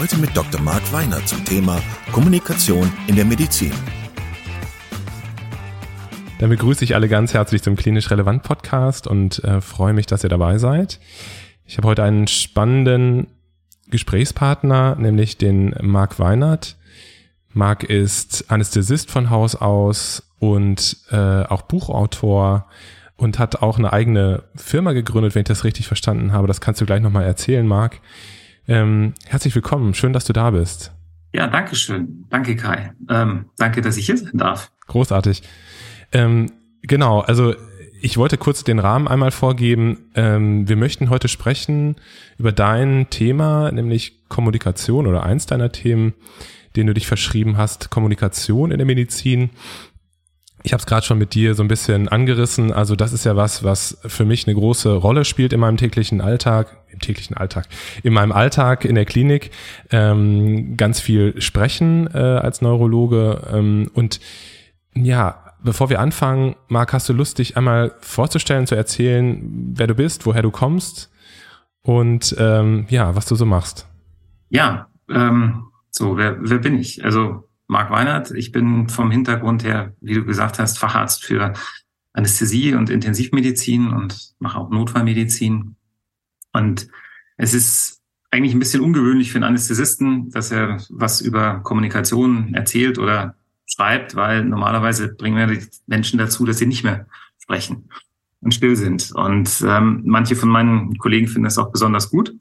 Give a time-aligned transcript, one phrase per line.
[0.00, 0.58] Heute mit Dr.
[0.62, 1.78] Marc Weiner zum Thema
[2.10, 3.70] Kommunikation in der Medizin.
[6.38, 10.24] Dann begrüße ich alle ganz herzlich zum Klinisch Relevant Podcast und äh, freue mich, dass
[10.24, 11.00] ihr dabei seid.
[11.66, 13.26] Ich habe heute einen spannenden
[13.90, 16.78] Gesprächspartner, nämlich den Marc Weinert.
[17.52, 22.68] Marc ist Anästhesist von Haus aus und äh, auch Buchautor
[23.18, 26.46] und hat auch eine eigene Firma gegründet, wenn ich das richtig verstanden habe.
[26.46, 28.00] Das kannst du gleich nochmal erzählen, Marc.
[28.70, 30.92] Ähm, herzlich willkommen, schön, dass du da bist.
[31.32, 32.26] Ja, danke schön.
[32.30, 32.92] Danke, Kai.
[33.08, 34.70] Ähm, danke, dass ich hier sein darf.
[34.86, 35.42] Großartig.
[36.12, 37.56] Ähm, genau, also
[38.00, 40.10] ich wollte kurz den Rahmen einmal vorgeben.
[40.14, 41.96] Ähm, wir möchten heute sprechen
[42.38, 46.14] über dein Thema, nämlich Kommunikation oder eins deiner Themen,
[46.76, 49.50] den du dich verschrieben hast, Kommunikation in der Medizin.
[50.62, 52.72] Ich habe es gerade schon mit dir so ein bisschen angerissen.
[52.72, 56.20] Also das ist ja was, was für mich eine große Rolle spielt in meinem täglichen
[56.20, 57.66] Alltag, im täglichen Alltag,
[58.02, 59.52] in meinem Alltag in der Klinik.
[59.90, 63.40] Ähm, ganz viel sprechen äh, als Neurologe.
[63.52, 64.20] Ähm, und
[64.94, 69.94] ja, bevor wir anfangen, Marc, hast du Lust, dich einmal vorzustellen, zu erzählen, wer du
[69.94, 71.10] bist, woher du kommst
[71.82, 73.88] und ähm, ja, was du so machst?
[74.50, 77.04] Ja, ähm, so, wer, wer bin ich?
[77.04, 78.32] Also Marc Weinert.
[78.32, 81.54] Ich bin vom Hintergrund her, wie du gesagt hast, Facharzt für
[82.12, 85.76] Anästhesie und Intensivmedizin und mache auch Notfallmedizin.
[86.52, 86.88] Und
[87.36, 92.98] es ist eigentlich ein bisschen ungewöhnlich für einen Anästhesisten, dass er was über Kommunikation erzählt
[92.98, 97.06] oder schreibt, weil normalerweise bringen wir die Menschen dazu, dass sie nicht mehr
[97.38, 97.88] sprechen
[98.40, 99.12] und still sind.
[99.12, 102.34] Und ähm, manche von meinen Kollegen finden das auch besonders gut.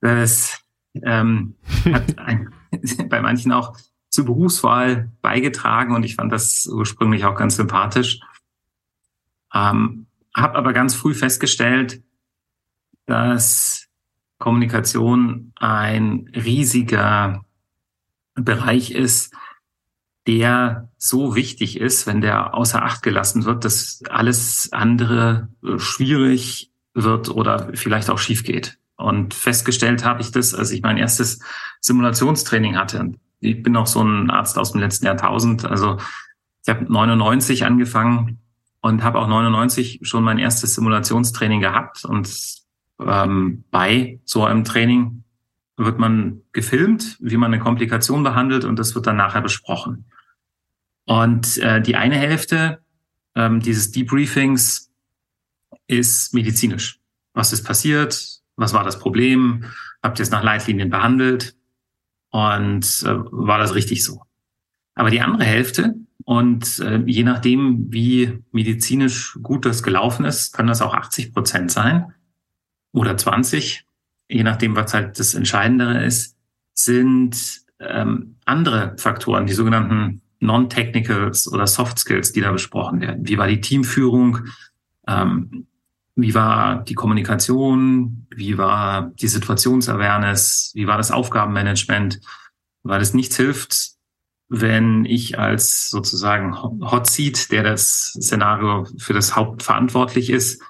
[0.00, 0.60] Das
[1.00, 1.54] ähm,
[1.84, 2.53] hat ein,
[3.08, 3.76] bei manchen auch
[4.08, 8.20] zur Berufswahl beigetragen und ich fand das ursprünglich auch ganz sympathisch.
[9.52, 12.02] Ähm, habe aber ganz früh festgestellt,
[13.06, 13.88] dass
[14.38, 17.44] Kommunikation ein riesiger
[18.34, 19.34] Bereich ist,
[20.26, 27.28] der so wichtig ist, wenn der außer Acht gelassen wird, dass alles andere schwierig wird
[27.28, 28.78] oder vielleicht auch schief geht.
[28.96, 31.40] Und festgestellt habe ich das, als ich mein erstes
[31.80, 33.12] Simulationstraining hatte.
[33.40, 35.64] Ich bin auch so ein Arzt aus dem letzten Jahrtausend.
[35.64, 35.98] Also
[36.62, 38.40] ich habe 99 angefangen
[38.80, 42.04] und habe auch 99 schon mein erstes Simulationstraining gehabt.
[42.04, 42.30] Und
[43.00, 45.24] ähm, bei so einem Training
[45.76, 50.06] wird man gefilmt, wie man eine Komplikation behandelt und das wird dann nachher besprochen.
[51.06, 52.82] Und äh, die eine Hälfte
[53.34, 54.90] ähm, dieses Debriefings
[55.86, 57.00] ist medizinisch.
[57.34, 58.40] Was ist passiert?
[58.56, 59.64] Was war das Problem?
[60.02, 61.56] Habt ihr es nach Leitlinien behandelt?
[62.30, 64.22] Und äh, war das richtig so?
[64.94, 65.94] Aber die andere Hälfte,
[66.24, 71.70] und äh, je nachdem, wie medizinisch gut das gelaufen ist, kann das auch 80 Prozent
[71.70, 72.14] sein
[72.92, 73.84] oder 20,
[74.28, 76.36] je nachdem, was halt das Entscheidendere ist,
[76.72, 83.28] sind ähm, andere Faktoren, die sogenannten Non-Technicals oder Soft Skills, die da besprochen werden.
[83.28, 84.40] Wie war die Teamführung?
[85.06, 85.66] Ähm,
[86.16, 88.26] wie war die Kommunikation?
[88.30, 90.72] Wie war die Situationsawareness?
[90.74, 92.20] Wie war das Aufgabenmanagement?
[92.84, 93.94] Weil es nichts hilft,
[94.48, 100.62] wenn ich als sozusagen Hot Seat, der das Szenario für das Haupt verantwortlich ist,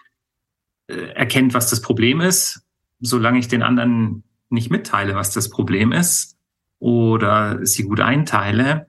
[0.87, 2.63] äh, erkennt, was das Problem ist,
[3.01, 6.39] solange ich den anderen nicht mitteile, was das Problem ist
[6.79, 8.87] oder sie gut einteile,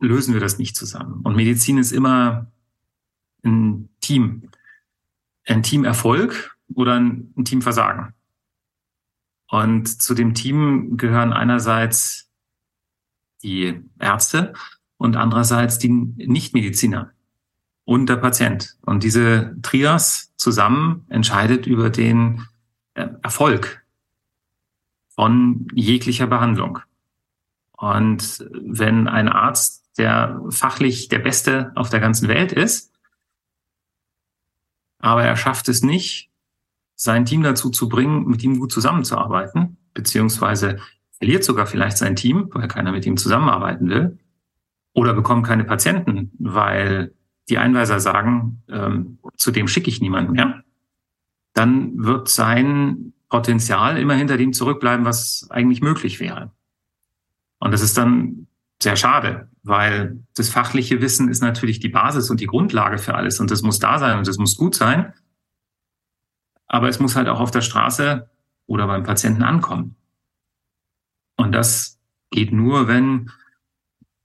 [0.00, 1.20] lösen wir das nicht zusammen.
[1.22, 2.50] Und Medizin ist immer
[3.44, 4.50] ein Team
[5.46, 8.14] ein Teamerfolg oder ein, Teamversagen.
[9.48, 12.30] Und zu dem Team gehören einerseits
[13.42, 14.54] die Ärzte
[14.96, 17.12] und andererseits die Nichtmediziner
[17.84, 18.76] und der Patient.
[18.82, 22.46] Und diese Trias zusammen entscheidet über den
[22.94, 23.84] äh, Erfolg
[25.14, 26.78] von jeglicher Behandlung.
[27.72, 32.91] Und wenn ein Arzt, der fachlich der Beste auf der ganzen Welt ist,
[35.02, 36.30] aber er schafft es nicht,
[36.94, 40.78] sein Team dazu zu bringen, mit ihm gut zusammenzuarbeiten, beziehungsweise
[41.18, 44.18] verliert sogar vielleicht sein Team, weil keiner mit ihm zusammenarbeiten will,
[44.94, 47.12] oder bekommt keine Patienten, weil
[47.48, 50.62] die Einweiser sagen, ähm, zu dem schicke ich niemanden mehr,
[51.54, 56.52] dann wird sein Potenzial immer hinter dem zurückbleiben, was eigentlich möglich wäre.
[57.58, 58.46] Und das ist dann
[58.82, 63.40] sehr schade, weil das fachliche Wissen ist natürlich die Basis und die Grundlage für alles
[63.40, 65.12] und das muss da sein und das muss gut sein.
[66.66, 68.28] Aber es muss halt auch auf der Straße
[68.66, 69.96] oder beim Patienten ankommen.
[71.36, 72.00] Und das
[72.30, 73.30] geht nur, wenn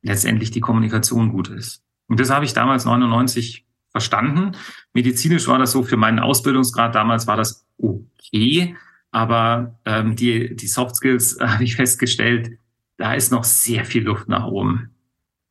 [0.01, 1.83] letztendlich die Kommunikation gut ist.
[2.07, 4.55] Und das habe ich damals 99 verstanden.
[4.93, 8.75] Medizinisch war das so für meinen Ausbildungsgrad damals war das okay,
[9.11, 12.57] aber ähm, die die Soft Skills habe ich festgestellt,
[12.97, 14.93] da ist noch sehr viel Luft nach oben.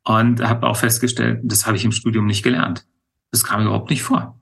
[0.04, 2.86] Und habe auch festgestellt, das habe ich im Studium nicht gelernt.
[3.32, 4.40] Das kam überhaupt nicht vor.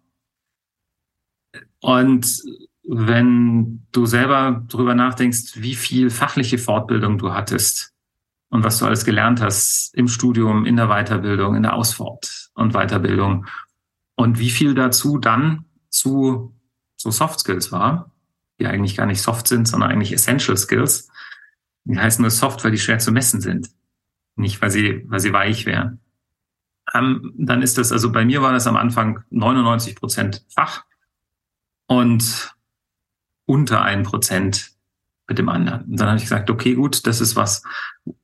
[1.81, 2.43] Und
[2.87, 7.95] wenn du selber drüber nachdenkst, wie viel fachliche Fortbildung du hattest
[8.51, 12.75] und was du alles gelernt hast im Studium, in der Weiterbildung, in der Ausfort und
[12.75, 13.47] Weiterbildung
[14.17, 16.55] und wie viel dazu dann zu
[16.97, 18.11] so Soft Skills war,
[18.59, 21.09] die eigentlich gar nicht soft sind, sondern eigentlich Essential Skills.
[21.85, 23.71] Die heißen nur soft, weil die schwer zu messen sind,
[24.37, 26.01] nicht weil sie, weil sie weich wären.
[26.93, 30.85] Ähm, dann ist das, also bei mir war das am Anfang 99 Prozent Fach
[31.87, 32.55] und
[33.47, 34.73] unter ein Prozent
[35.27, 35.83] mit dem anderen.
[35.85, 37.63] Und dann habe ich gesagt, okay, gut, das ist was,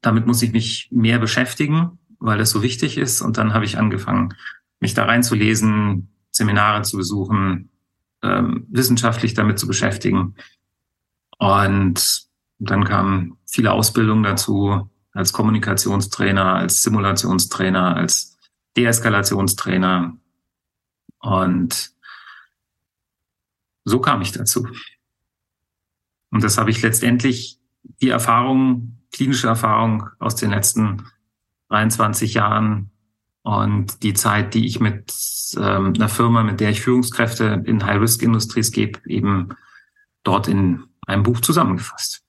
[0.01, 3.23] damit muss ich mich mehr beschäftigen, weil das so wichtig ist.
[3.23, 4.35] Und dann habe ich angefangen,
[4.81, 7.71] mich da reinzulesen, Seminare zu besuchen,
[8.23, 10.37] ähm, wissenschaftlich damit zu beschäftigen.
[11.39, 12.30] Und
[12.69, 18.39] dann kamen viele Ausbildungen dazu, als Kommunikationstrainer, als Simulationstrainer, als
[18.77, 20.17] Deeskalationstrainer.
[21.19, 21.91] Und
[23.85, 24.69] so kam ich dazu.
[26.31, 27.59] Und das habe ich letztendlich
[28.03, 31.07] die Erfahrung, klinische Erfahrung aus den letzten
[31.71, 32.91] 23 Jahren
[33.43, 35.13] und die Zeit, die ich mit
[35.57, 39.49] ähm, einer Firma, mit der ich Führungskräfte in High-Risk-Industries gebe, eben
[40.23, 42.23] dort in einem Buch zusammengefasst.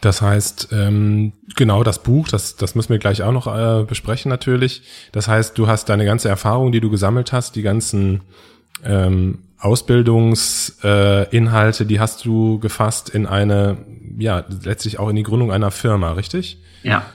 [0.00, 4.30] Das heißt, ähm, genau das Buch, das, das müssen wir gleich auch noch äh, besprechen
[4.30, 4.82] natürlich.
[5.12, 8.22] Das heißt, du hast deine ganze Erfahrung, die du gesammelt hast, die ganzen
[8.84, 13.76] ähm, Ausbildungsinhalte, äh, die hast du gefasst in eine,
[14.18, 16.60] ja, letztlich auch in die Gründung einer Firma, richtig?
[16.82, 17.06] Ja.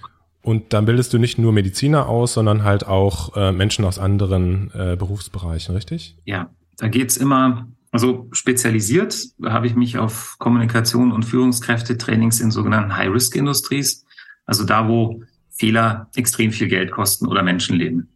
[0.41, 4.71] Und dann bildest du nicht nur Mediziner aus, sondern halt auch äh, Menschen aus anderen
[4.73, 6.17] äh, Berufsbereichen, richtig?
[6.23, 12.95] Ja, da geht's immer, also spezialisiert habe ich mich auf Kommunikation und Führungskräfte-Trainings in sogenannten
[12.95, 14.05] High-Risk-Industries,
[14.45, 18.09] also da, wo Fehler extrem viel Geld kosten oder Menschenleben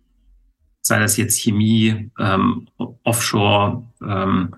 [0.82, 2.68] sei das jetzt Chemie, ähm,
[3.04, 4.56] Offshore ähm,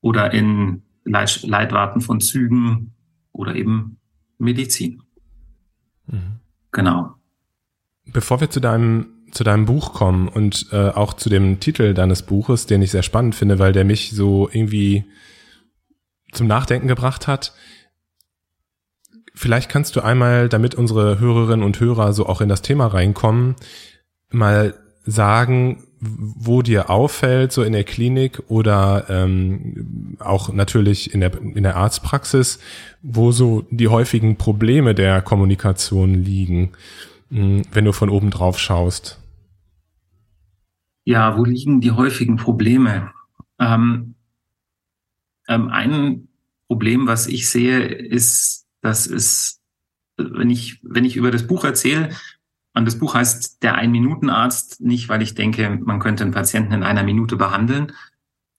[0.00, 2.92] oder in Leit Leitwarten von Zügen
[3.32, 3.98] oder eben
[4.38, 5.02] Medizin.
[6.06, 6.40] Mhm.
[6.72, 7.14] Genau.
[8.06, 12.22] Bevor wir zu deinem zu deinem Buch kommen und äh, auch zu dem Titel deines
[12.22, 15.04] Buches, den ich sehr spannend finde, weil der mich so irgendwie
[16.32, 17.52] zum Nachdenken gebracht hat.
[19.34, 23.54] Vielleicht kannst du einmal, damit unsere Hörerinnen und Hörer so auch in das Thema reinkommen,
[24.30, 31.32] mal sagen, wo dir auffällt, so in der Klinik oder ähm, auch natürlich in der,
[31.38, 32.60] in der Arztpraxis,
[33.02, 36.72] wo so die häufigen Probleme der Kommunikation liegen,
[37.30, 39.20] wenn du von oben drauf schaust?
[41.04, 43.12] Ja, wo liegen die häufigen Probleme?
[43.58, 44.14] Ähm,
[45.48, 46.28] ähm, ein
[46.66, 49.60] Problem, was ich sehe, ist, dass es,
[50.16, 52.10] wenn ich, wenn ich über das Buch erzähle,
[52.74, 56.82] und das Buch heißt Der Ein-Minuten-Arzt, nicht weil ich denke, man könnte einen Patienten in
[56.84, 57.92] einer Minute behandeln,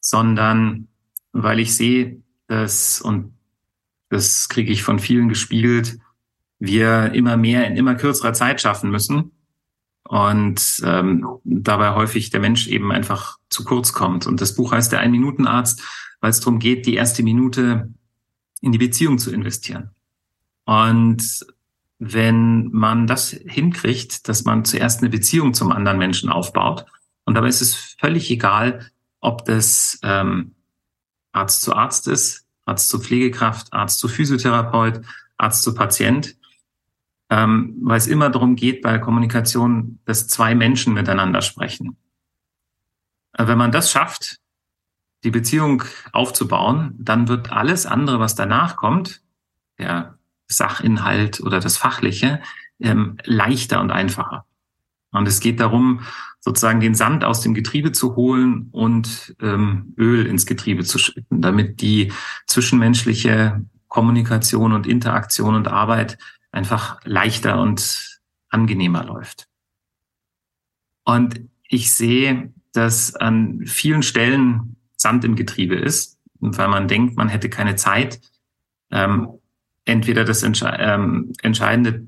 [0.01, 0.87] sondern
[1.31, 3.33] weil ich sehe, dass, und
[4.09, 5.99] das kriege ich von vielen gespiegelt,
[6.59, 9.31] wir immer mehr in immer kürzerer Zeit schaffen müssen
[10.03, 14.27] und ähm, dabei häufig der Mensch eben einfach zu kurz kommt.
[14.27, 15.81] Und das Buch heißt Der Ein-Minuten-Arzt,
[16.19, 17.93] weil es darum geht, die erste Minute
[18.61, 19.91] in die Beziehung zu investieren.
[20.65, 21.45] Und
[21.99, 26.85] wenn man das hinkriegt, dass man zuerst eine Beziehung zum anderen Menschen aufbaut.
[27.25, 28.89] Und dabei ist es völlig egal,
[29.19, 30.55] ob das ähm,
[31.33, 35.01] Arzt zu Arzt ist, Arzt zu Pflegekraft, Arzt zu Physiotherapeut,
[35.37, 36.35] Arzt zu Patient,
[37.29, 41.97] ähm, weil es immer darum geht bei Kommunikation, dass zwei Menschen miteinander sprechen.
[43.33, 44.39] Äh, wenn man das schafft,
[45.23, 49.21] die Beziehung aufzubauen, dann wird alles andere, was danach kommt,
[49.77, 50.17] der
[50.47, 52.41] Sachinhalt oder das Fachliche
[52.79, 54.45] ähm, leichter und einfacher.
[55.11, 56.01] Und es geht darum,
[56.39, 61.41] sozusagen den Sand aus dem Getriebe zu holen und ähm, Öl ins Getriebe zu schütten,
[61.41, 62.13] damit die
[62.47, 66.17] zwischenmenschliche Kommunikation und Interaktion und Arbeit
[66.51, 69.47] einfach leichter und angenehmer läuft.
[71.03, 77.29] Und ich sehe, dass an vielen Stellen Sand im Getriebe ist, weil man denkt, man
[77.29, 78.21] hätte keine Zeit.
[78.91, 79.29] Ähm,
[79.85, 82.07] entweder das Entsche ähm, Entscheidende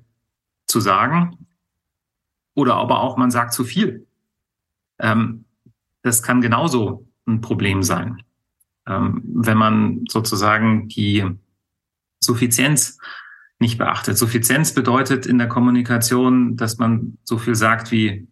[0.68, 1.48] zu sagen
[2.54, 4.08] oder aber auch man sagt zu viel.
[5.00, 5.46] Ähm,
[6.02, 8.24] das kann genauso ein Problem sein.
[8.88, 11.26] Ähm, wenn man sozusagen die
[12.20, 12.98] Suffizienz
[13.62, 14.18] nicht beachtet.
[14.18, 18.28] Suffizienz bedeutet in der Kommunikation, dass man so viel sagt, wie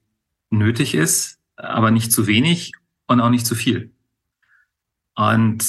[0.50, 2.74] nötig ist, aber nicht zu wenig
[3.08, 3.92] und auch nicht zu viel.
[5.16, 5.64] Und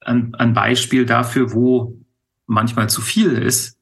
[0.00, 1.98] ein, ein Beispiel dafür, wo
[2.46, 3.76] manchmal zu viel ist,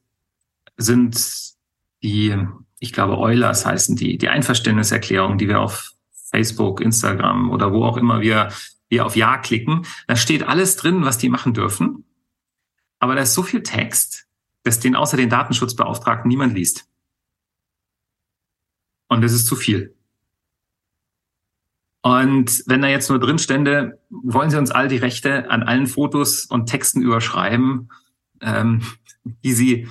[0.76, 1.54] sind
[2.02, 2.36] die,
[2.80, 5.92] ich glaube, Eulers heißen die, die Einverständniserklärungen, die wir auf
[6.30, 8.48] Facebook, Instagram oder wo auch immer wir,
[8.88, 9.86] wir auf Ja klicken.
[10.08, 12.04] Da steht alles drin, was die machen dürfen.
[12.98, 14.25] Aber da ist so viel Text,
[14.66, 16.88] dass den außer den Datenschutzbeauftragten niemand liest.
[19.08, 19.94] Und das ist zu viel.
[22.02, 25.86] Und wenn da jetzt nur drin stände, wollen Sie uns all die Rechte an allen
[25.86, 27.90] Fotos und Texten überschreiben,
[28.40, 28.82] ähm,
[29.44, 29.88] die Sie,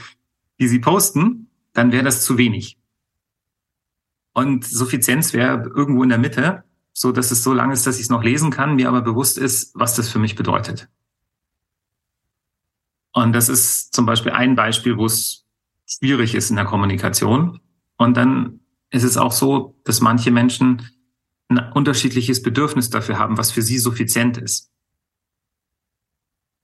[0.59, 2.77] die Sie posten, dann wäre das zu wenig.
[4.33, 8.03] Und Suffizienz wäre irgendwo in der Mitte, so dass es so lang ist, dass ich
[8.03, 10.89] es noch lesen kann, mir aber bewusst ist, was das für mich bedeutet.
[13.15, 15.45] Und das ist zum Beispiel ein Beispiel, wo es
[15.85, 17.61] schwierig ist in der Kommunikation.
[17.95, 20.85] Und dann ist es auch so, dass manche Menschen
[21.47, 24.69] ein unterschiedliches Bedürfnis dafür haben, was für sie suffizient ist.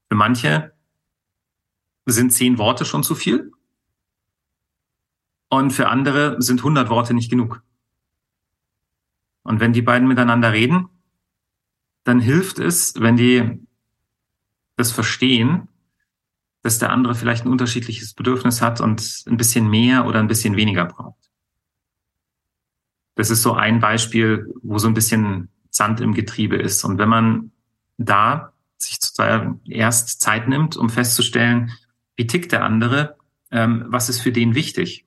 [0.10, 0.74] Für manche
[2.06, 3.54] sind zehn Worte schon zu viel.
[5.48, 7.64] Und für andere sind 100 Worte nicht genug.
[9.44, 10.90] Und wenn die beiden miteinander reden,
[12.04, 13.66] dann hilft es, wenn die
[14.76, 15.70] das verstehen,
[16.64, 20.56] dass der andere vielleicht ein unterschiedliches Bedürfnis hat und ein bisschen mehr oder ein bisschen
[20.56, 21.30] weniger braucht.
[23.16, 26.84] Das ist so ein Beispiel, wo so ein bisschen Sand im Getriebe ist.
[26.84, 27.52] Und wenn man
[27.98, 29.00] da sich
[29.66, 31.72] erst Zeit nimmt, um festzustellen,
[32.16, 33.18] wie tickt der andere,
[33.52, 35.06] ähm, was ist für den wichtig,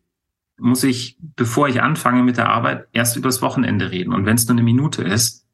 [0.56, 4.12] muss ich, bevor ich anfange mit der Arbeit, erst übers Wochenende reden.
[4.12, 5.46] Und wenn es nur eine Minute ist,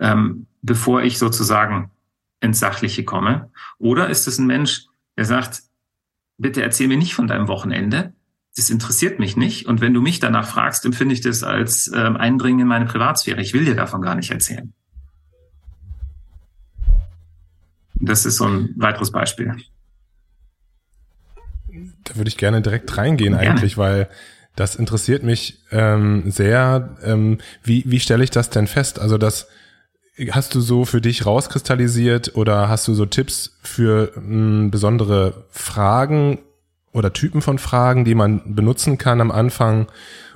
[0.00, 1.90] ähm, bevor ich sozusagen
[2.40, 3.50] ins Sachliche komme.
[3.78, 4.86] Oder ist es ein Mensch,
[5.18, 5.64] er sagt,
[6.36, 8.12] bitte erzähl mir nicht von deinem Wochenende.
[8.54, 9.66] Das interessiert mich nicht.
[9.66, 13.40] Und wenn du mich danach fragst, empfinde ich das als ähm, Eindringen in meine Privatsphäre.
[13.40, 14.72] Ich will dir davon gar nicht erzählen.
[17.94, 19.56] Das ist so ein weiteres Beispiel.
[22.04, 23.50] Da würde ich gerne direkt reingehen gerne.
[23.50, 24.08] eigentlich, weil
[24.54, 26.96] das interessiert mich ähm, sehr.
[27.02, 29.00] Ähm, wie, wie stelle ich das denn fest?
[29.00, 29.48] Also das
[30.30, 35.44] Hast du so für dich rauskristallisiert oder hast du so Tipps für mh, hm, besondere
[35.50, 36.40] Fragen
[36.92, 39.86] oder Typen von Fragen, die man benutzen kann am Anfang,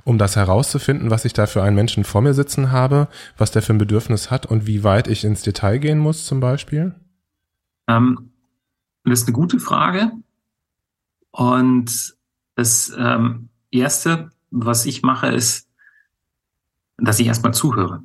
[0.05, 3.63] um das herauszufinden, was ich da für einen Menschen vor mir sitzen habe, was der
[3.63, 6.95] für ein Bedürfnis hat und wie weit ich ins Detail gehen muss zum Beispiel?
[7.89, 8.31] Ähm,
[9.05, 10.13] das ist eine gute Frage.
[11.31, 12.15] Und
[12.55, 15.67] das ähm, Erste, was ich mache, ist,
[16.99, 18.05] dass ich erstmal zuhöre.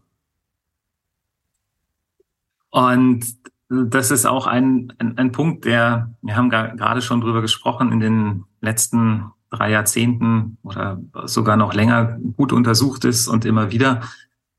[2.69, 3.25] Und
[3.69, 7.99] das ist auch ein, ein, ein Punkt, der, wir haben gerade schon drüber gesprochen, in
[7.99, 14.01] den letzten drei Jahrzehnten oder sogar noch länger gut untersucht ist und immer wieder,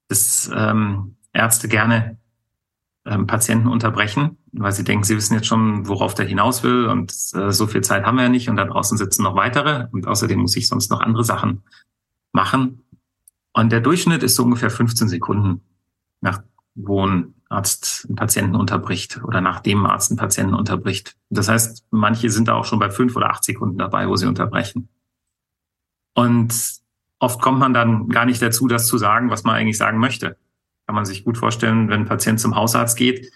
[0.09, 2.19] dass ähm, Ärzte gerne
[3.05, 7.13] ähm, Patienten unterbrechen, weil sie denken, sie wissen jetzt schon, worauf der hinaus will und
[7.35, 10.07] äh, so viel Zeit haben wir ja nicht und da draußen sitzen noch weitere und
[10.07, 11.63] außerdem muss ich sonst noch andere Sachen
[12.33, 12.83] machen.
[13.53, 15.63] Und der Durchschnitt ist so ungefähr 15 Sekunden,
[16.21, 16.43] nach
[16.75, 21.17] wo ein Arzt einen Patienten unterbricht oder nachdem Arzt einen Patienten unterbricht.
[21.31, 24.27] Das heißt, manche sind da auch schon bei fünf oder acht Sekunden dabei, wo sie
[24.27, 24.89] unterbrechen.
[26.15, 26.81] Und
[27.19, 30.37] oft kommt man dann gar nicht dazu, das zu sagen, was man eigentlich sagen möchte.
[30.87, 33.31] Kann man sich gut vorstellen, wenn ein Patient zum Hausarzt geht,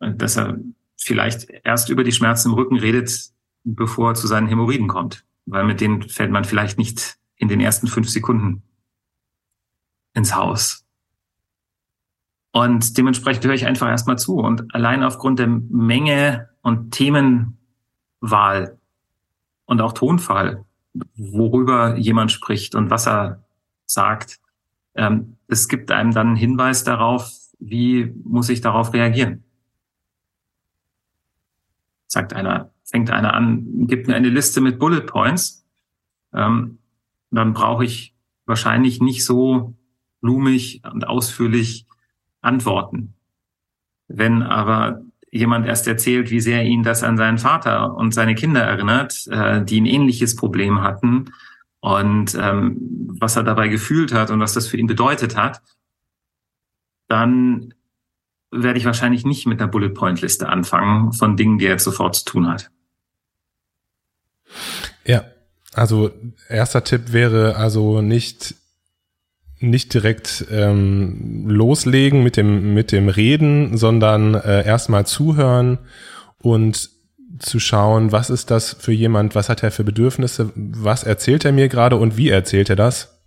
[0.00, 0.58] dass er
[0.96, 3.30] vielleicht erst über die Schmerzen im Rücken redet,
[3.64, 5.24] bevor er zu seinen Hämorrhoiden kommt.
[5.46, 8.62] Weil mit denen fällt man vielleicht nicht in den ersten fünf Sekunden
[10.14, 10.85] ins Haus.
[12.56, 14.38] Und dementsprechend höre ich einfach erstmal zu.
[14.38, 18.78] Und allein aufgrund der Menge und Themenwahl
[19.66, 20.64] und auch Tonfall,
[21.16, 23.44] worüber jemand spricht und was er
[23.84, 24.40] sagt,
[24.94, 29.44] ähm, es gibt einem dann einen Hinweis darauf, wie muss ich darauf reagieren.
[32.06, 35.66] Sagt einer, fängt einer an, gibt mir eine Liste mit Bullet Points,
[36.32, 36.78] ähm,
[37.30, 38.14] dann brauche ich
[38.46, 39.74] wahrscheinlich nicht so
[40.22, 41.85] blumig und ausführlich
[42.46, 43.14] antworten.
[44.08, 48.62] Wenn aber jemand erst erzählt, wie sehr ihn das an seinen Vater und seine Kinder
[48.62, 51.32] erinnert, äh, die ein ähnliches Problem hatten
[51.80, 52.76] und ähm,
[53.20, 55.60] was er dabei gefühlt hat und was das für ihn bedeutet hat,
[57.08, 57.74] dann
[58.50, 61.84] werde ich wahrscheinlich nicht mit einer Bullet Point Liste anfangen von Dingen, die er jetzt
[61.84, 62.70] sofort zu tun hat.
[65.04, 65.24] Ja,
[65.74, 66.10] also
[66.48, 68.54] erster Tipp wäre also nicht
[69.58, 75.78] nicht direkt ähm, loslegen mit dem mit dem Reden, sondern äh, erstmal zuhören
[76.42, 76.90] und
[77.38, 81.52] zu schauen, was ist das für jemand, was hat er für Bedürfnisse, was erzählt er
[81.52, 83.18] mir gerade und wie erzählt er das.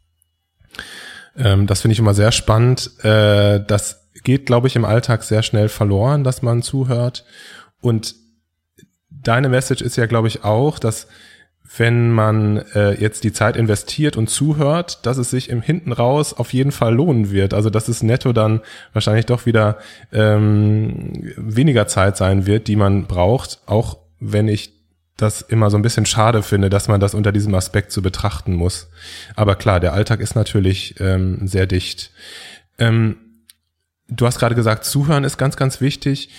[1.37, 2.91] Ähm, das finde ich immer sehr spannend.
[3.03, 7.25] Äh, das geht, glaube ich, im Alltag sehr schnell verloren, dass man zuhört.
[7.81, 8.15] Und
[9.09, 11.07] deine Message ist ja, glaube ich, auch, dass
[11.77, 16.33] wenn man äh, jetzt die Zeit investiert und zuhört, dass es sich im Hinten raus
[16.33, 17.53] auf jeden Fall lohnen wird.
[17.53, 18.61] Also dass es netto dann
[18.93, 19.77] wahrscheinlich doch wieder
[20.11, 24.73] ähm, weniger Zeit sein wird, die man braucht, auch wenn ich
[25.15, 28.53] das immer so ein bisschen schade finde, dass man das unter diesem Aspekt so betrachten
[28.53, 28.89] muss.
[29.35, 32.11] Aber klar, der Alltag ist natürlich ähm, sehr dicht.
[32.77, 33.17] Ähm,
[34.07, 36.29] du hast gerade gesagt, Zuhören ist ganz, ganz wichtig.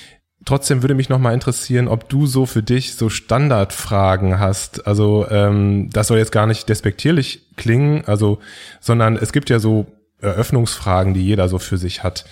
[0.46, 4.86] Trotzdem würde mich noch mal interessieren, ob du so für dich so Standardfragen hast.
[4.86, 8.38] Also ähm, das soll jetzt gar nicht despektierlich klingen, also
[8.80, 9.86] sondern es gibt ja so
[10.18, 12.24] Eröffnungsfragen, die jeder so für sich hat.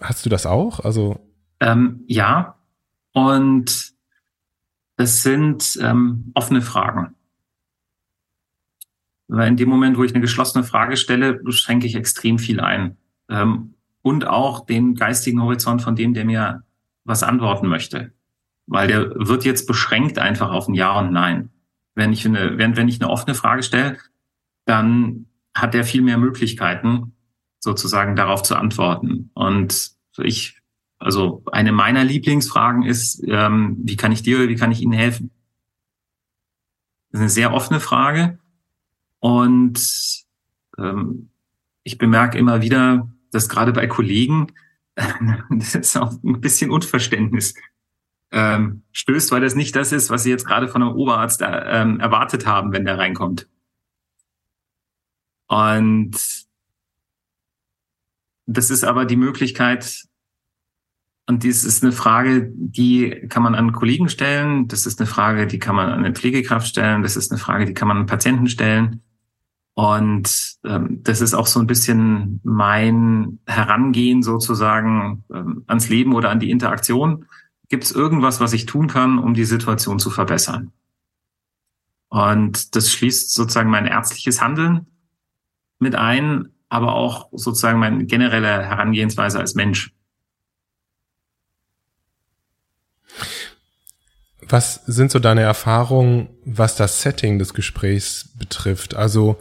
[0.00, 0.80] Hast du das auch?
[0.80, 1.20] Also
[1.60, 2.56] ähm, ja,
[3.12, 3.92] und
[4.96, 7.14] es sind ähm, offene Fragen.
[9.28, 12.96] Weil in dem Moment, wo ich eine geschlossene Frage stelle, schränke ich extrem viel ein.
[13.28, 16.64] Ähm, und auch den geistigen Horizont von dem, der mir
[17.04, 18.12] was antworten möchte.
[18.66, 21.50] Weil der wird jetzt beschränkt einfach auf ein Ja und Nein.
[21.94, 23.98] Wenn ich eine, wenn, wenn ich eine offene Frage stelle,
[24.64, 27.14] dann hat der viel mehr Möglichkeiten,
[27.58, 29.30] sozusagen darauf zu antworten.
[29.34, 30.60] Und ich,
[30.98, 34.92] also eine meiner Lieblingsfragen ist, ähm, wie kann ich dir oder wie kann ich Ihnen
[34.92, 35.30] helfen?
[37.10, 38.38] Das ist eine sehr offene Frage.
[39.20, 40.24] Und
[40.78, 41.30] ähm,
[41.82, 44.48] ich bemerke immer wieder, dass gerade bei Kollegen
[45.50, 47.54] das ist auch ein bisschen Unverständnis
[48.30, 52.00] ähm, stößt, weil das nicht das ist, was Sie jetzt gerade von einem Oberarzt ähm,
[52.00, 53.48] erwartet haben, wenn der reinkommt.
[55.48, 56.16] Und
[58.46, 60.06] das ist aber die Möglichkeit,
[61.26, 65.46] und dies ist eine Frage, die kann man an Kollegen stellen, das ist eine Frage,
[65.46, 68.06] die kann man an eine Pflegekraft stellen, das ist eine Frage, die kann man an
[68.06, 69.02] Patienten stellen.
[69.74, 76.30] Und ähm, das ist auch so ein bisschen mein Herangehen sozusagen ähm, ans Leben oder
[76.30, 77.26] an die Interaktion.
[77.68, 80.72] Gibt es irgendwas, was ich tun kann, um die Situation zu verbessern?
[82.08, 84.86] Und das schließt sozusagen mein ärztliches Handeln
[85.78, 89.94] mit ein, aber auch sozusagen meine generelle Herangehensweise als Mensch.
[94.52, 98.94] Was sind so deine Erfahrungen, was das Setting des Gesprächs betrifft?
[98.94, 99.38] Also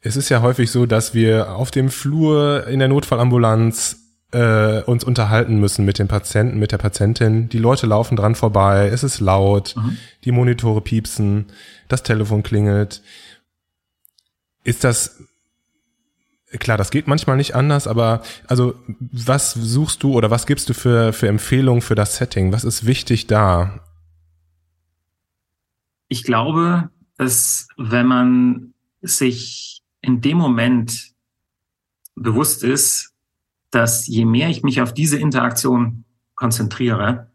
[0.00, 3.98] es ist ja häufig so, dass wir auf dem Flur in der Notfallambulanz
[4.32, 7.48] äh, uns unterhalten müssen mit dem Patienten, mit der Patientin.
[7.48, 9.98] Die Leute laufen dran vorbei, es ist laut, mhm.
[10.24, 11.46] die Monitore piepsen,
[11.86, 13.02] das Telefon klingelt.
[14.64, 15.22] Ist das
[16.58, 20.74] klar, das geht manchmal nicht anders, aber also was suchst du oder was gibst du
[20.74, 22.52] für, für Empfehlungen für das Setting?
[22.52, 23.86] Was ist wichtig da?
[26.12, 31.12] Ich glaube, dass wenn man sich in dem Moment
[32.16, 33.14] bewusst ist,
[33.70, 37.30] dass je mehr ich mich auf diese Interaktion konzentriere,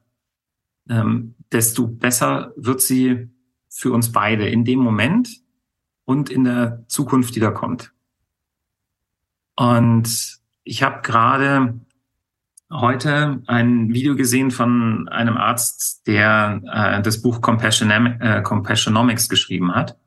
[0.90, 3.30] ähm, desto besser wird sie
[3.70, 5.30] für uns beide in dem Moment
[6.04, 7.94] und in der Zukunft, die da kommt.
[9.56, 11.80] Und ich habe gerade
[12.72, 19.74] heute ein Video gesehen von einem Arzt, der äh, das Buch Compassionom äh, Compassionomics geschrieben
[19.76, 19.98] hat.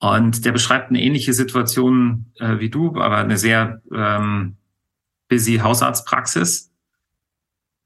[0.00, 4.56] Und der beschreibt eine ähnliche Situation äh, wie du, aber eine sehr ähm,
[5.28, 6.72] busy Hausarztpraxis.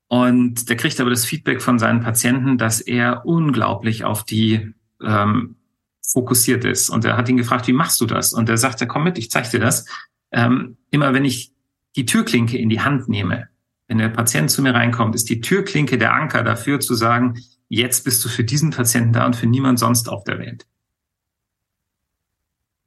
[0.09, 5.57] Und der kriegt aber das Feedback von seinen Patienten, dass er unglaublich auf die ähm,
[6.03, 6.89] fokussiert ist.
[6.89, 8.33] Und er hat ihn gefragt, wie machst du das?
[8.33, 9.85] Und er sagte, komm mit, ich zeige dir das.
[10.33, 11.53] Ähm, immer wenn ich
[11.95, 13.49] die Türklinke in die Hand nehme,
[13.89, 18.05] wenn der Patient zu mir reinkommt, ist die Türklinke der Anker dafür zu sagen, jetzt
[18.05, 20.67] bist du für diesen Patienten da und für niemand sonst auf der Welt.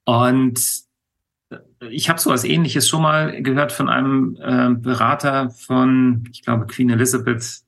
[0.05, 0.83] Und
[1.89, 6.67] ich habe so was Ähnliches schon mal gehört von einem äh, Berater von, ich glaube,
[6.67, 7.63] Queen Elizabeth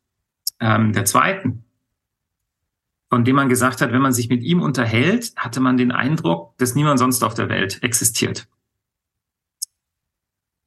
[0.60, 1.66] ähm, der Zweiten,
[3.10, 6.58] von dem man gesagt hat, wenn man sich mit ihm unterhält, hatte man den Eindruck,
[6.58, 8.48] dass niemand sonst auf der Welt existiert.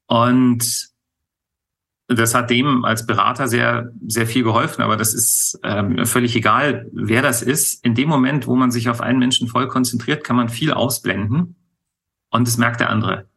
[0.07, 0.96] Und
[2.09, 6.89] das hat dem als Berater sehr, sehr viel geholfen, aber das ist ähm, völlig egal,
[6.93, 7.85] wer das ist.
[7.85, 11.57] In dem Moment, wo man sich auf einen Menschen voll konzentriert, kann man viel ausblenden
[12.31, 13.29] und das merkt der andere.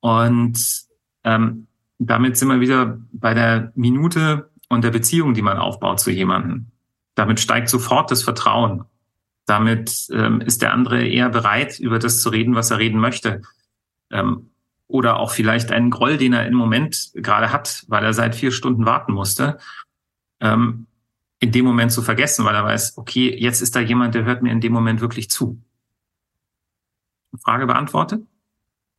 [0.00, 0.86] Und
[1.24, 1.66] ähm,
[1.98, 6.68] damit sind wir wieder bei der Minute und der Beziehung, die man aufbaut zu jemandem.
[7.14, 8.84] Damit steigt sofort das Vertrauen.
[9.46, 13.42] Damit ähm, ist der andere eher bereit, über das zu reden, was er reden möchte.
[14.10, 14.50] Ähm,
[14.86, 18.52] oder auch vielleicht einen Groll, den er im Moment gerade hat, weil er seit vier
[18.52, 19.58] Stunden warten musste,
[20.40, 20.86] ähm,
[21.40, 24.42] in dem Moment zu vergessen, weil er weiß, okay, jetzt ist da jemand, der hört
[24.42, 25.60] mir in dem Moment wirklich zu.
[27.42, 28.22] Frage beantwortet?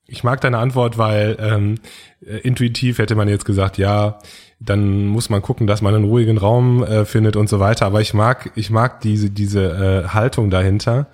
[0.07, 1.75] Ich mag deine Antwort, weil ähm,
[2.23, 4.19] äh, intuitiv hätte man jetzt gesagt, ja,
[4.59, 7.87] dann muss man gucken, dass man einen ruhigen Raum äh, findet und so weiter.
[7.87, 11.07] Aber ich mag, ich mag diese diese äh, Haltung dahinter,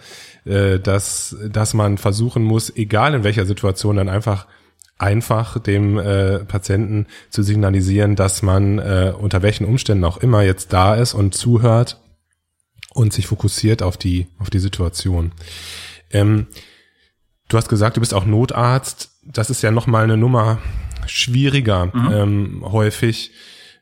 [0.44, 4.46] äh, dass dass man versuchen muss, egal in welcher Situation, dann einfach
[5.02, 10.74] einfach dem äh, Patienten zu signalisieren, dass man äh, unter welchen Umständen auch immer jetzt
[10.74, 12.00] da ist und zuhört
[12.94, 15.32] und sich fokussiert auf die auf die Situation.
[16.12, 16.48] Ähm,
[17.52, 19.12] Du hast gesagt, du bist auch Notarzt.
[19.26, 20.60] Das ist ja nochmal eine Nummer
[21.06, 22.12] schwieriger mhm.
[22.14, 23.32] ähm, häufig.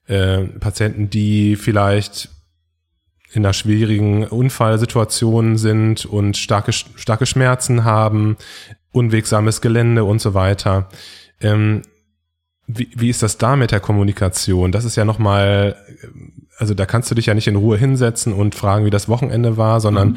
[0.08, 2.30] Äh, Patienten, die vielleicht
[3.32, 8.38] in einer schwierigen Unfallsituation sind und starke, starke Schmerzen haben,
[8.92, 10.90] unwegsames Gelände und so weiter.
[11.40, 11.84] Ähm,
[12.68, 14.72] wie, wie ist das da mit der Kommunikation?
[14.72, 15.76] Das ist ja nochmal
[16.60, 19.56] also da kannst du dich ja nicht in Ruhe hinsetzen und fragen, wie das Wochenende
[19.58, 20.16] war, sondern mhm.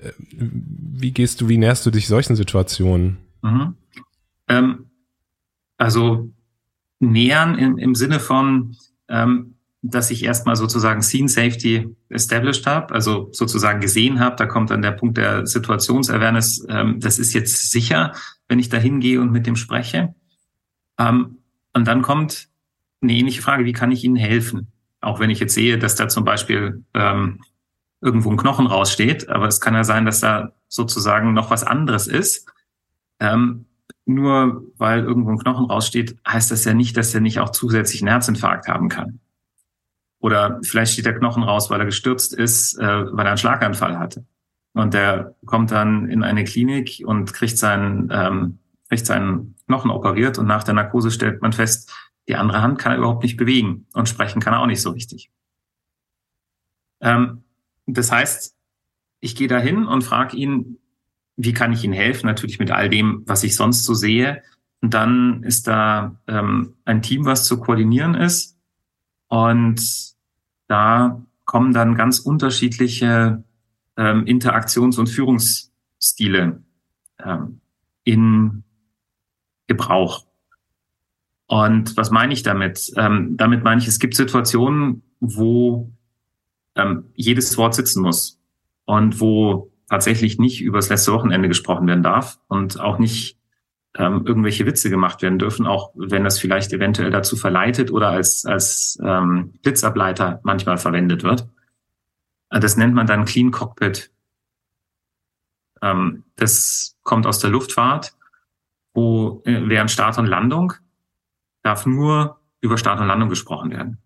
[0.00, 0.12] Äh,
[0.50, 3.18] wie gehst du, wie näherst du dich solchen Situationen?
[3.42, 3.74] Mhm.
[4.48, 4.86] Ähm,
[5.78, 6.30] also
[6.98, 8.76] nähern im, im Sinne von,
[9.08, 9.53] ähm,
[9.86, 14.80] dass ich erstmal sozusagen Scene Safety established habe, also sozusagen gesehen habe, da kommt dann
[14.80, 18.12] der Punkt der Situationsawareness, ähm, das ist jetzt sicher,
[18.48, 20.14] wenn ich da hingehe und mit dem spreche.
[20.98, 21.36] Ähm,
[21.74, 22.48] und dann kommt
[23.02, 24.72] eine ähnliche Frage, wie kann ich Ihnen helfen?
[25.02, 27.42] Auch wenn ich jetzt sehe, dass da zum Beispiel ähm,
[28.00, 32.06] irgendwo ein Knochen raussteht, aber es kann ja sein, dass da sozusagen noch was anderes
[32.06, 32.50] ist.
[33.20, 33.66] Ähm,
[34.06, 38.00] nur weil irgendwo ein Knochen raussteht, heißt das ja nicht, dass er nicht auch zusätzlich
[38.00, 39.20] einen Herzinfarkt haben kann.
[40.24, 43.98] Oder vielleicht steht der Knochen raus, weil er gestürzt ist, äh, weil er einen Schlaganfall
[43.98, 44.24] hatte.
[44.72, 48.58] Und der kommt dann in eine Klinik und kriegt seinen, ähm,
[48.88, 51.92] kriegt seinen Knochen operiert und nach der Narkose stellt man fest,
[52.26, 54.92] die andere Hand kann er überhaupt nicht bewegen und sprechen kann er auch nicht so
[54.92, 55.30] richtig.
[57.02, 57.44] Ähm,
[57.84, 58.56] das heißt,
[59.20, 60.78] ich gehe dahin und frage ihn,
[61.36, 62.24] wie kann ich Ihnen helfen?
[62.28, 64.42] Natürlich mit all dem, was ich sonst so sehe.
[64.80, 68.56] Und dann ist da ähm, ein Team, was zu koordinieren ist.
[69.28, 70.13] Und
[70.66, 73.44] da kommen dann ganz unterschiedliche
[73.96, 76.62] ähm, Interaktions- und Führungsstile
[77.24, 77.60] ähm,
[78.04, 78.64] in
[79.66, 80.26] Gebrauch.
[81.46, 82.92] Und was meine ich damit?
[82.96, 85.92] Ähm, damit meine ich, es gibt Situationen, wo
[86.74, 88.40] ähm, jedes Wort sitzen muss
[88.84, 93.33] und wo tatsächlich nicht übers letzte Wochenende gesprochen werden darf und auch nicht
[93.96, 98.44] ähm, irgendwelche Witze gemacht werden dürfen, auch wenn das vielleicht eventuell dazu verleitet oder als,
[98.44, 101.48] als ähm, Blitzableiter manchmal verwendet wird.
[102.50, 104.10] Äh, das nennt man dann Clean Cockpit.
[105.80, 108.16] Ähm, das kommt aus der Luftfahrt,
[108.94, 110.72] wo äh, während Start und Landung
[111.62, 113.98] darf nur über Start und Landung gesprochen werden.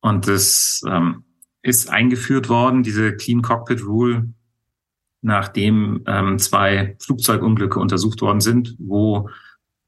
[0.00, 1.24] Und das ähm,
[1.62, 4.32] ist eingeführt worden, diese Clean Cockpit Rule,
[5.26, 9.28] nachdem ähm, zwei Flugzeugunglücke untersucht worden sind, wo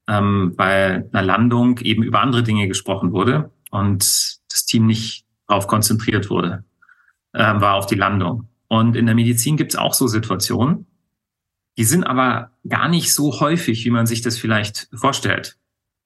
[0.07, 3.99] ähm, bei einer Landung eben über andere Dinge gesprochen wurde und
[4.51, 6.63] das Team nicht darauf konzentriert wurde,
[7.33, 8.47] äh, war auf die Landung.
[8.67, 10.85] Und in der Medizin gibt es auch so Situationen,
[11.77, 15.57] die sind aber gar nicht so häufig, wie man sich das vielleicht vorstellt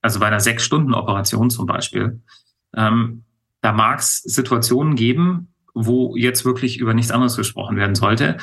[0.04, 2.20] also bei einer Sechs-Stunden-Operation zum Beispiel,
[2.76, 3.24] ähm,
[3.62, 8.36] da mag es Situationen geben, wo jetzt wirklich über nichts anderes gesprochen werden sollte.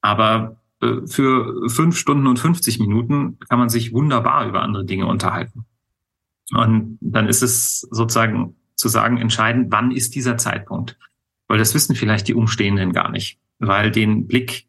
[0.00, 5.06] Aber äh, für fünf Stunden und 50 Minuten kann man sich wunderbar über andere Dinge
[5.06, 5.66] unterhalten.
[6.52, 10.96] Und dann ist es sozusagen zu sagen, entscheidend, wann ist dieser Zeitpunkt?
[11.48, 13.40] Weil das wissen vielleicht die Umstehenden gar nicht.
[13.58, 14.66] Weil den Blick,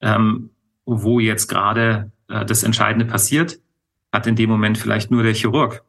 [0.00, 0.50] ähm,
[0.84, 3.58] wo jetzt gerade äh, das Entscheidende passiert,
[4.12, 5.84] hat in dem Moment vielleicht nur der Chirurg.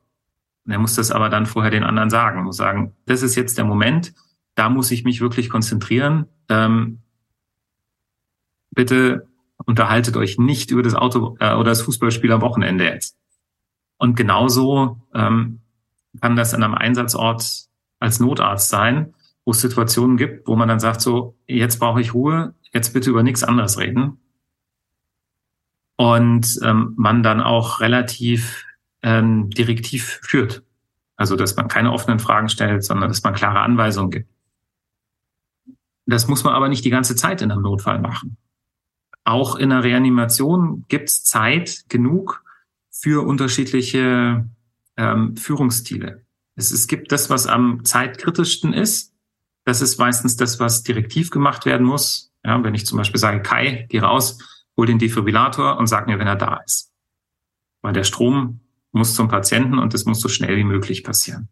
[0.65, 3.57] Und er muss das aber dann vorher den anderen sagen, muss sagen, das ist jetzt
[3.57, 4.13] der Moment,
[4.55, 6.25] da muss ich mich wirklich konzentrieren.
[6.49, 7.00] Ähm,
[8.71, 9.27] bitte
[9.65, 13.17] unterhaltet euch nicht über das Auto äh, oder das Fußballspiel am Wochenende jetzt.
[13.97, 15.60] Und genauso ähm,
[16.19, 17.67] kann das an einem Einsatzort
[17.99, 19.13] als Notarzt sein,
[19.45, 23.10] wo es Situationen gibt, wo man dann sagt, so, jetzt brauche ich Ruhe, jetzt bitte
[23.10, 24.17] über nichts anderes reden
[25.97, 28.65] und ähm, man dann auch relativ
[29.03, 30.63] ähm, direktiv führt.
[31.15, 34.29] Also dass man keine offenen Fragen stellt, sondern dass man klare Anweisungen gibt.
[36.07, 38.38] Das muss man aber nicht die ganze Zeit in einem Notfall machen.
[39.23, 42.43] Auch in der Reanimation gibt es Zeit genug
[42.89, 44.47] für unterschiedliche
[44.97, 46.25] ähm, Führungsstile.
[46.55, 49.13] Es, es gibt das, was am zeitkritischsten ist.
[49.63, 53.41] Das ist meistens das, was direktiv gemacht werden muss Ja, wenn ich zum Beispiel sage,
[53.41, 54.39] Kai, geh raus,
[54.75, 56.91] hol den Defibrillator und sag mir, wenn er da ist.
[57.81, 61.49] Weil der Strom muss zum Patienten und das muss so schnell wie möglich passieren.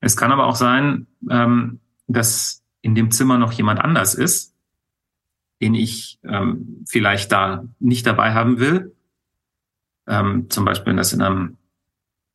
[0.00, 4.53] Es kann aber auch sein, ähm, dass in dem Zimmer noch jemand anders ist,
[5.64, 8.94] den ich ähm, vielleicht da nicht dabei haben will.
[10.06, 11.56] Ähm, zum Beispiel, wenn das in einem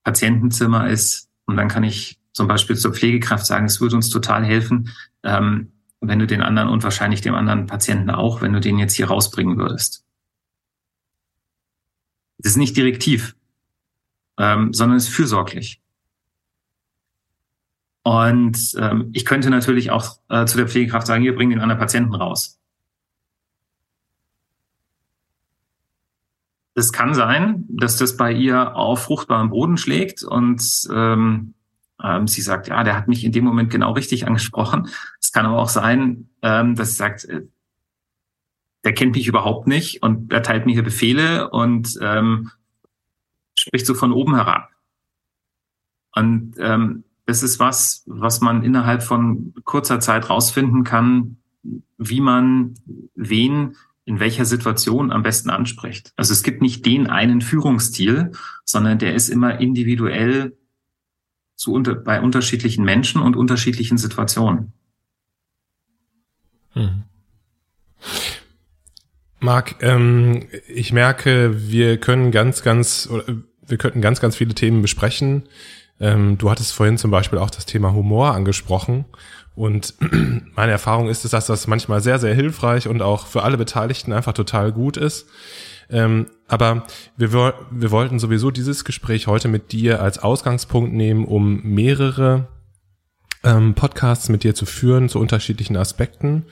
[0.03, 1.29] Patientenzimmer ist.
[1.45, 4.89] Und dann kann ich zum Beispiel zur Pflegekraft sagen, es würde uns total helfen,
[5.21, 8.95] ähm, wenn du den anderen und wahrscheinlich dem anderen Patienten auch, wenn du den jetzt
[8.95, 10.03] hier rausbringen würdest.
[12.39, 13.35] Das ist nicht direktiv,
[14.39, 15.81] ähm, sondern ist fürsorglich.
[18.01, 21.79] Und ähm, ich könnte natürlich auch äh, zu der Pflegekraft sagen, hier bring den anderen
[21.79, 22.58] Patienten raus.
[26.79, 31.53] Es kann sein, dass das bei ihr auf fruchtbarem Boden schlägt und ähm,
[32.01, 34.87] ähm, sie sagt, ja, der hat mich in dem Moment genau richtig angesprochen.
[35.19, 37.41] Es kann aber auch sein, ähm, dass sie sagt, äh,
[38.85, 42.49] der kennt mich überhaupt nicht und erteilt mir hier Befehle und ähm,
[43.55, 44.69] spricht so von oben herab.
[46.15, 51.37] Und ähm, das ist was, was man innerhalb von kurzer Zeit rausfinden kann,
[51.97, 52.75] wie man
[53.15, 53.75] wen
[54.09, 56.13] in welcher Situation am besten anspricht.
[56.15, 58.31] Also es gibt nicht den einen Führungsstil,
[58.65, 60.57] sondern der ist immer individuell
[61.55, 64.73] zu unter, bei unterschiedlichen Menschen und unterschiedlichen Situationen.
[66.71, 67.03] Hm.
[69.39, 73.07] Marc, ähm, ich merke, wir können ganz, ganz,
[73.61, 75.43] wir könnten ganz, ganz viele Themen besprechen.
[75.99, 79.05] Ähm, du hattest vorhin zum Beispiel auch das Thema Humor angesprochen.
[79.55, 79.95] Und
[80.55, 84.33] meine Erfahrung ist, dass das manchmal sehr, sehr hilfreich und auch für alle Beteiligten einfach
[84.33, 85.27] total gut ist.
[85.89, 86.85] Ähm, aber
[87.17, 92.47] wir, wir wollten sowieso dieses Gespräch heute mit dir als Ausgangspunkt nehmen, um mehrere
[93.43, 96.45] ähm, Podcasts mit dir zu führen zu unterschiedlichen Aspekten.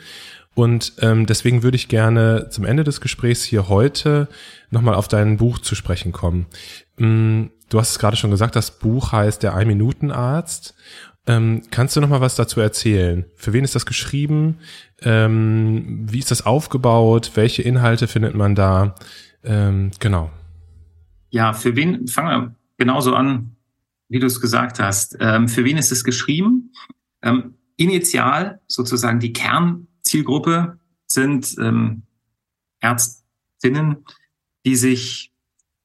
[0.55, 4.27] Und ähm, deswegen würde ich gerne zum Ende des Gesprächs hier heute
[4.71, 6.47] nochmal auf dein Buch zu sprechen kommen.
[6.97, 10.75] Mm, du hast es gerade schon gesagt, das Buch heißt Der Ein-Minuten-Arzt.
[11.25, 13.25] Ähm, kannst du noch mal was dazu erzählen?
[13.35, 14.59] Für wen ist das geschrieben?
[15.01, 17.31] Ähm, wie ist das aufgebaut?
[17.35, 18.95] Welche Inhalte findet man da?
[19.43, 20.31] Ähm, genau.
[21.29, 23.57] Ja, für wen, fangen wir genauso an,
[24.07, 25.17] wie du es gesagt hast.
[25.19, 26.71] Ähm, für wen ist es geschrieben?
[27.21, 32.03] Ähm, initial sozusagen die Kernzielgruppe sind ähm,
[32.79, 34.05] Ärztinnen,
[34.65, 35.33] die sich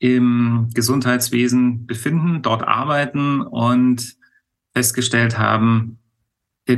[0.03, 4.17] im Gesundheitswesen befinden, dort arbeiten und
[4.75, 6.01] festgestellt haben,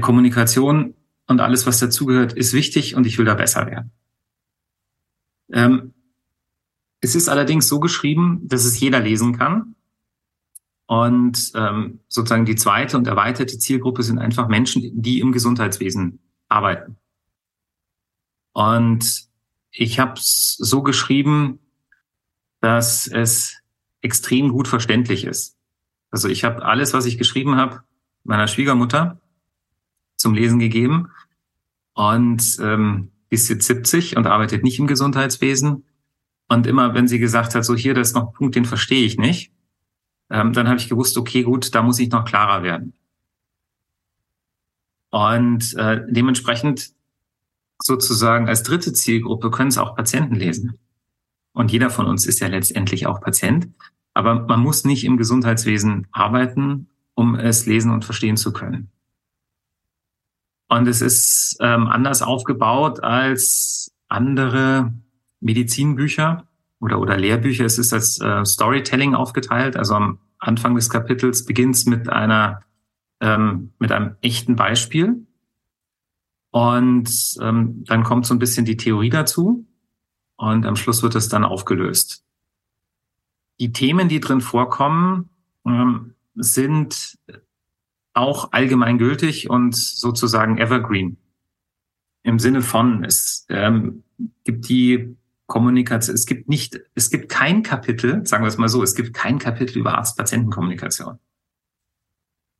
[0.02, 0.92] Kommunikation
[1.26, 3.92] und alles, was dazugehört, ist wichtig und ich will da besser werden.
[5.50, 5.94] Ähm,
[7.00, 9.74] es ist allerdings so geschrieben, dass es jeder lesen kann.
[10.86, 16.98] Und ähm, sozusagen die zweite und erweiterte Zielgruppe sind einfach Menschen, die im Gesundheitswesen arbeiten.
[18.52, 19.28] Und
[19.70, 21.60] ich habe es so geschrieben,
[22.64, 23.58] dass es
[24.00, 25.58] extrem gut verständlich ist.
[26.10, 27.82] Also ich habe alles, was ich geschrieben habe,
[28.22, 29.20] meiner Schwiegermutter
[30.16, 31.10] zum Lesen gegeben.
[31.92, 35.84] Und ähm, ist jetzt 70 und arbeitet nicht im Gesundheitswesen.
[36.48, 39.04] Und immer, wenn sie gesagt hat, so hier, das ist noch ein Punkt, den verstehe
[39.04, 39.52] ich nicht,
[40.30, 42.94] ähm, dann habe ich gewusst, okay, gut, da muss ich noch klarer werden.
[45.10, 46.94] Und äh, dementsprechend
[47.78, 50.78] sozusagen als dritte Zielgruppe können es auch Patienten lesen.
[51.54, 53.68] Und jeder von uns ist ja letztendlich auch Patient.
[54.12, 58.90] Aber man muss nicht im Gesundheitswesen arbeiten, um es lesen und verstehen zu können.
[60.68, 64.92] Und es ist ähm, anders aufgebaut als andere
[65.40, 66.46] Medizinbücher
[66.80, 67.64] oder, oder Lehrbücher.
[67.64, 69.76] Es ist als äh, Storytelling aufgeteilt.
[69.76, 72.62] Also am Anfang des Kapitels beginnt es mit einer,
[73.20, 75.26] ähm, mit einem echten Beispiel.
[76.50, 79.66] Und ähm, dann kommt so ein bisschen die Theorie dazu.
[80.36, 82.24] Und am Schluss wird es dann aufgelöst
[83.60, 85.30] die Themen, die drin vorkommen,
[85.66, 87.18] ähm, sind
[88.12, 91.16] auch allgemeingültig und sozusagen evergreen.
[92.22, 94.02] Im Sinne von, es ähm,
[94.44, 95.16] gibt die
[95.46, 99.14] Kommunikation, es gibt nicht, es gibt kein Kapitel, sagen wir es mal so, es gibt
[99.14, 101.18] kein Kapitel über Arzt-Patienten-Kommunikation,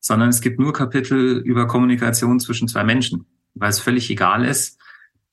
[0.01, 4.79] sondern es gibt nur Kapitel über Kommunikation zwischen zwei Menschen, weil es völlig egal ist,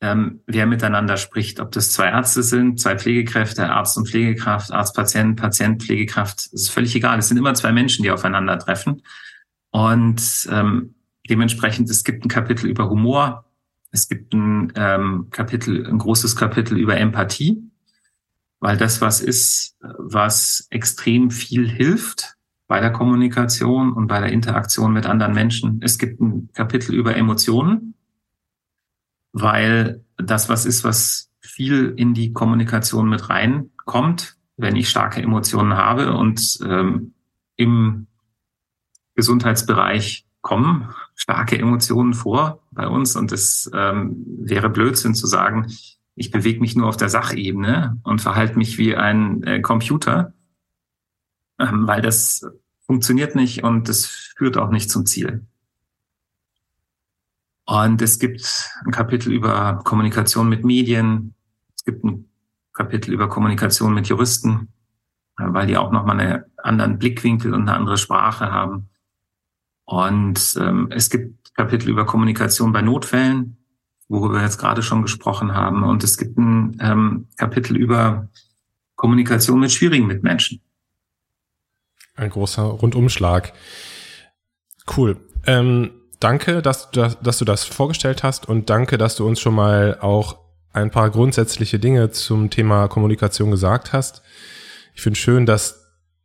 [0.02, 1.60] ähm, wer miteinander spricht.
[1.60, 6.72] Ob das zwei Ärzte sind, zwei Pflegekräfte, Arzt und Pflegekraft, Arzt, Patient, Patient, Pflegekraft, ist
[6.72, 7.20] völlig egal.
[7.20, 9.04] Es sind immer zwei Menschen, die aufeinandertreffen.
[9.70, 10.96] Und ähm,
[11.30, 13.46] dementsprechend, es gibt ein Kapitel über Humor,
[13.92, 17.62] es gibt ein ähm, Kapitel, ein großes Kapitel über Empathie,
[18.60, 22.38] weil das was ist, was extrem viel hilft
[22.68, 25.80] bei der Kommunikation und bei der Interaktion mit anderen Menschen.
[25.84, 27.96] Es gibt ein Kapitel über Emotionen,
[29.34, 35.76] weil das was ist, was viel in die Kommunikation mit reinkommt, wenn ich starke Emotionen
[35.76, 37.14] habe und ähm,
[37.56, 38.08] im
[39.16, 45.68] Gesundheitsbereich kommen starke Emotionen vor bei uns und es ähm, wäre Blödsinn zu sagen,
[46.16, 50.34] ich bewege mich nur auf der Sachebene und verhalte mich wie ein äh, Computer,
[51.60, 52.46] ähm, weil das
[52.86, 55.46] funktioniert nicht und das führt auch nicht zum Ziel.
[57.66, 61.36] Und es gibt ein Kapitel über Kommunikation mit Medien.
[61.76, 62.30] Es gibt ein
[62.74, 64.70] Kapitel über Kommunikation mit Juristen,
[65.38, 68.90] weil die auch nochmal einen anderen Blickwinkel und eine andere Sprache haben.
[69.86, 73.58] Und ähm, es gibt Kapitel über Kommunikation bei Notfällen,
[74.08, 75.84] worüber wir jetzt gerade schon gesprochen haben.
[75.84, 78.30] Und es gibt ein ähm, Kapitel über
[78.96, 80.62] Kommunikation mit schwierigen Mitmenschen.
[82.16, 83.54] Ein großer Rundumschlag.
[84.96, 85.18] Cool.
[85.46, 85.92] Ähm,
[86.24, 89.98] danke, dass, dass, dass du das vorgestellt hast und danke, dass du uns schon mal
[90.00, 90.38] auch
[90.74, 94.22] ein paar grundsätzliche Dinge zum Thema Kommunikation gesagt hast.
[94.94, 95.82] Ich finde schön, dass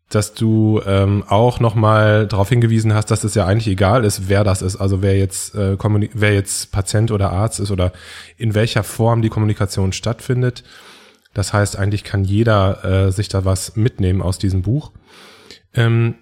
[0.09, 4.45] dass du ähm, auch nochmal darauf hingewiesen hast, dass es ja eigentlich egal ist, wer
[4.45, 5.77] das ist, also wer jetzt, äh,
[6.13, 7.93] wer jetzt Patient oder Arzt ist oder
[8.37, 10.63] in welcher Form die Kommunikation stattfindet.
[11.35, 14.93] Das heißt, eigentlich kann jeder äh, sich da was mitnehmen aus diesem Buch.
[15.75, 16.15] Ähm,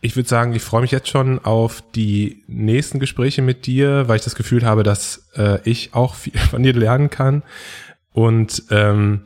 [0.00, 4.16] ich würde sagen, ich freue mich jetzt schon auf die nächsten Gespräche mit dir, weil
[4.16, 7.42] ich das Gefühl habe, dass äh, ich auch viel von dir lernen kann.
[8.12, 9.22] Und ähm,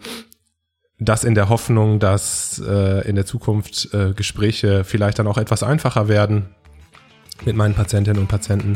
[0.98, 5.62] das in der Hoffnung, dass äh, in der Zukunft äh, Gespräche vielleicht dann auch etwas
[5.62, 6.46] einfacher werden
[7.44, 8.74] mit meinen Patientinnen und Patienten.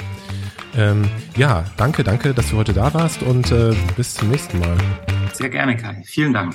[0.76, 4.76] Ähm, ja, danke, danke, dass du heute da warst und äh, bis zum nächsten Mal.
[5.32, 6.02] Sehr gerne, Kai.
[6.04, 6.54] Vielen Dank.